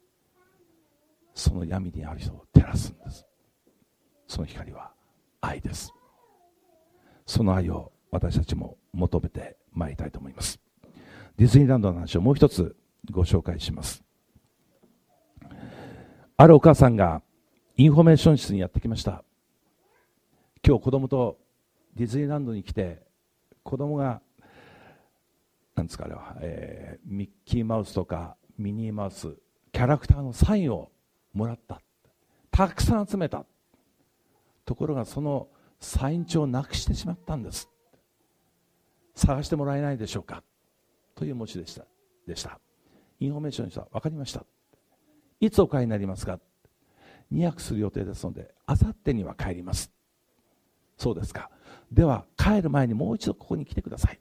[1.33, 3.25] その闇にある人を照らすんです。
[4.27, 4.91] その光は
[5.41, 5.91] 愛です。
[7.25, 10.59] その愛を私たちも求めてまいりたいと思います。
[11.35, 12.75] ディズニーランドの話をもう一つ
[13.11, 14.03] ご紹介します。
[16.37, 17.23] あるお母さんが
[17.75, 19.23] インフォメーション室にやってきました。
[20.63, 21.39] 今日子供と
[21.97, 23.03] ディズニーランドに来て
[23.63, 24.21] 子供が
[25.75, 29.35] なんですかあれは、えー、ミッキーマウスとかミニーマウス
[29.71, 30.89] キャラクターのサインを
[31.33, 31.81] もらった。
[32.49, 33.45] たくさん集めた。
[34.65, 35.47] ところがその
[35.79, 37.69] サイン帳をなくしてしまったんです。
[39.15, 40.43] 探してもらえないでしょうか。
[41.15, 41.85] という文字でした。
[42.27, 42.59] でした。
[43.19, 43.87] インフォメーションにした。
[43.91, 44.43] 分かりました。
[45.39, 46.39] いつお帰りになりますか。
[47.31, 49.91] 2泊する予定ですのであさってには帰ります。
[50.97, 51.51] そうですか。
[51.91, 54.19] では帰る前にもう一度ここに来てください。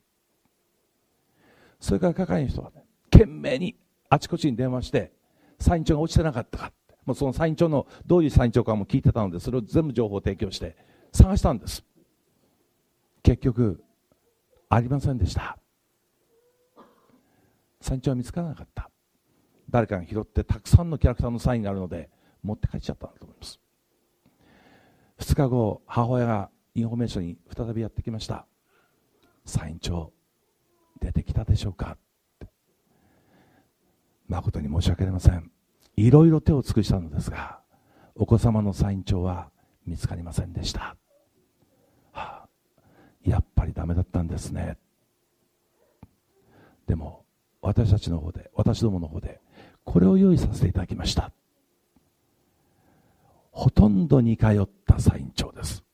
[1.81, 3.77] それから係の人はね懸命に
[4.09, 5.13] あちこちに電話して
[5.59, 6.73] サイン帳が落ちてなかったか
[7.05, 10.77] もうそのサイン帳のどういうサイン帳かも聞いてたのでそれを全部情報提供して
[11.13, 11.85] 探したんです。
[13.23, 13.83] 結局
[14.69, 15.59] ありませんでした。
[17.81, 18.91] サイン帳は見つからなかった。
[19.71, 22.09] 誰かが拾ってたくさんのキャラクターのサインがあるので
[22.43, 23.61] 持って帰っちゃったんだと思います。
[25.19, 28.47] 2日後母親がインフォメーションに再びやってきました。
[29.47, 30.13] サイン帳
[31.01, 31.97] 出てきたでしょうか？
[34.29, 35.51] 誠に申し訳ありません。
[35.97, 37.61] いろいろ手を尽くしたのですが
[38.15, 39.51] お子様のサイン帳は
[39.87, 40.97] 見つかりませんでした、
[42.13, 42.49] はあ、
[43.25, 44.77] やっぱりダメだったんですね。
[46.87, 47.25] でも
[47.63, 49.41] 私たちの方で私どもの方で
[49.85, 51.33] これを用意させていただきました。
[53.51, 55.86] ほとんど似通ったサイン帳です。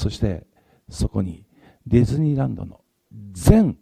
[0.00, 0.46] そして
[0.88, 1.44] そこに
[1.86, 2.80] ディズニーランドの
[3.32, 3.76] 全、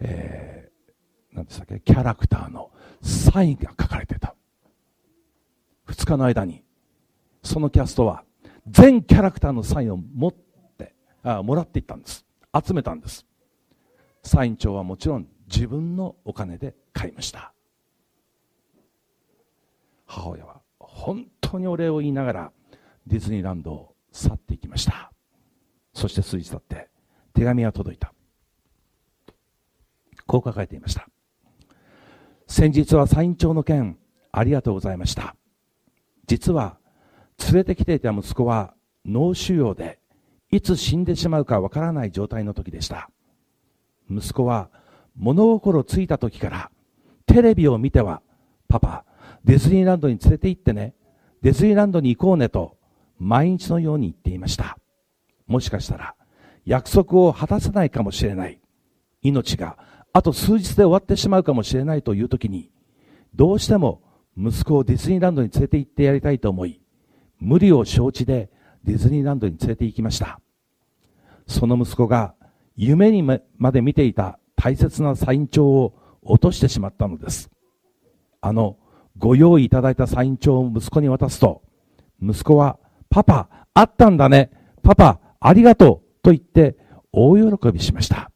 [0.00, 4.34] えー、なんでしたっけキャラクターのサインが書かれてた。
[5.86, 6.64] 2日の間に。
[7.44, 8.24] そのキャストは
[8.66, 12.26] 全キャラクターのサインを持ってあもらっていったんです。
[12.52, 13.24] 集めたんです。
[14.24, 17.52] サイン帳はもちろん自分のお金で買いました。
[20.04, 22.52] 母親は本当にお礼を言いながら
[23.06, 25.11] ディズニーランドを去っていきました。
[25.92, 26.88] そして数日経って
[27.34, 28.12] 手紙が届いた。
[30.26, 31.08] こう書かれていました。
[32.46, 33.98] 先日はサイン帳の件
[34.30, 35.36] ありがとうございました。
[36.26, 36.78] 実は
[37.46, 38.74] 連れてきていた息子は
[39.04, 39.98] 脳腫瘍で
[40.50, 43.10] いつ死んでしまうかわからない状態の時でした。
[44.10, 44.70] 息子は
[45.16, 46.70] 物心ついた時から
[47.26, 48.22] テレビを見ては
[48.68, 49.04] パパ
[49.44, 50.94] ディズニーランドに連れて行ってね
[51.42, 52.76] ディズニーランドに行こうねと
[53.18, 54.78] 毎日のように言っていました。
[55.46, 56.14] もしかしたら
[56.64, 58.60] 約束を果たせないかもしれない。
[59.22, 59.76] 命が
[60.12, 62.70] あと数日で終わってしまうかもしれないという時に
[63.34, 64.02] どうしても
[64.36, 66.80] 息子をディズニーランドに連れて行ってやりたいと思い
[67.38, 68.50] 無理を承知で
[68.84, 70.40] ディズニーランドに連れて行きました。
[71.46, 72.34] その息子が
[72.76, 77.50] 夢にまで見ていた大切なサイン帳を落としてしまったのです。
[78.40, 78.76] あの
[79.18, 81.62] ご用意いただいたサイン帳を息子に渡すと
[82.20, 82.78] 息子は
[83.10, 84.50] パパあったんだね。
[84.82, 86.76] パパありがとうと言って
[87.12, 88.30] 大喜びしました。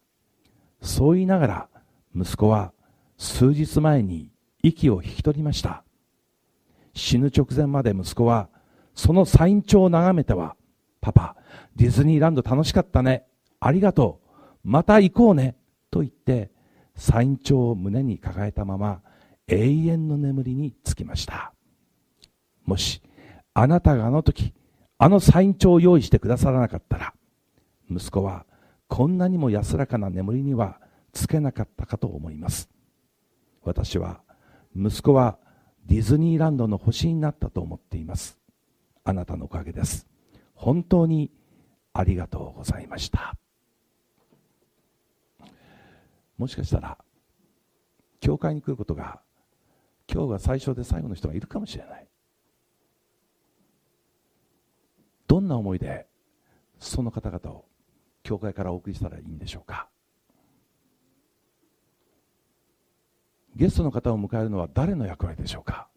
[0.80, 1.68] そう言いながら
[2.14, 2.72] 息子は
[3.16, 4.30] 数日前に
[4.62, 5.84] 息を引き取りました。
[6.94, 8.48] 死ぬ直前まで息子は
[8.96, 10.56] そのサイン帳を眺めては、
[11.00, 11.36] パパ、
[11.76, 13.26] ディズニーランド楽しかったね。
[13.60, 14.28] ありがとう。
[14.64, 15.54] また行こうね。
[15.90, 16.50] と言って、
[16.96, 19.02] サイン帳を胸に抱えたまま
[19.46, 21.52] 永遠の眠りにつきました。
[22.64, 23.02] もし、
[23.52, 24.54] あなたがあの時、
[24.98, 27.14] あのサイン帳を用意してくださらなかったら、
[27.90, 28.46] 息子は
[28.88, 30.80] こんなにも安らかな眠りには
[31.12, 32.68] つけなかったかと思います。
[33.62, 34.20] 私は、
[34.74, 35.38] 息子は
[35.86, 38.38] ディズニーランドの星になったと思っています。
[39.04, 40.06] あなたのおかげです。
[40.54, 41.30] 本当に
[41.92, 43.36] ありがとうございました。
[46.38, 46.98] もしかしたら、
[48.20, 49.20] 教会に来ることが、
[50.12, 52.06] 今日が最初で最後の人がいるかもしれない。
[55.26, 56.06] どんな思いで
[56.78, 57.64] その方々を
[58.22, 59.88] 教会からお送りしたらいいんでしょうか？
[63.54, 65.88] ゲストの方を迎えるのは誰の役割でしょうか？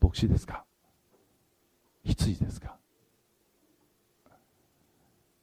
[0.00, 0.64] 牧師ですか？
[2.04, 2.76] 羊ですか？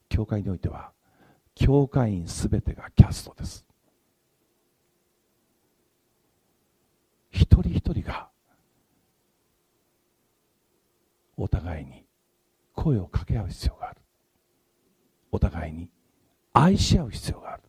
[0.10, 0.92] 教会においては
[1.56, 3.66] 教会員すべてがキャストです。
[7.32, 8.30] 一人一人が
[11.38, 12.06] お互いに
[12.74, 14.02] 声を掛け合う必要がある。
[15.32, 15.90] お互いに
[16.54, 17.64] 愛し合う必要がある。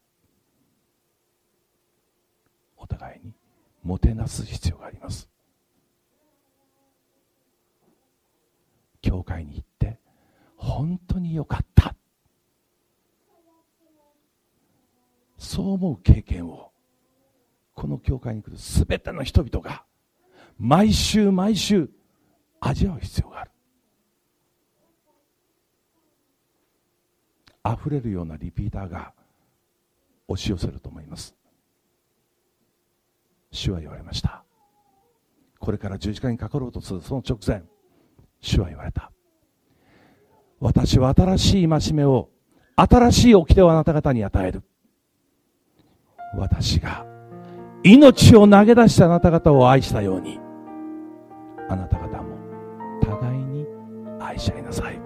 [2.76, 3.32] お互いに
[3.82, 5.28] もてなす必要があります。
[9.00, 9.98] 教会に行って
[10.56, 11.94] 本当によかった。
[15.38, 16.72] そう思う経験を
[17.74, 19.84] この教会に来る全ての人々が
[20.58, 21.88] 毎週毎週
[22.60, 23.50] 味わう必要がある。
[27.72, 29.12] 溢れるようなリピーターが
[30.28, 31.34] 押し寄せると思います。
[33.50, 34.44] 主は言われました。
[35.58, 37.62] これから十字架にかかろうとするその直前
[38.40, 39.10] 主は言われた。
[40.60, 42.30] 私は新しい戒めを
[42.76, 44.62] 新しい掟をあなた方に与える。
[46.36, 47.06] 私が
[47.82, 50.38] 命を投げ出してあなた方を愛したように
[51.68, 52.36] あなた方も
[53.00, 53.66] 互いに
[54.20, 55.05] 愛し合いなさい。